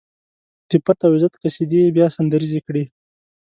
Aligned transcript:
د 0.69 0.71
پت 0.85 0.99
او 1.05 1.11
عزت 1.17 1.33
قصيدې 1.41 1.79
يې 1.85 1.93
بيا 1.97 2.07
سندريزې 2.15 2.59
کړې. 2.67 2.83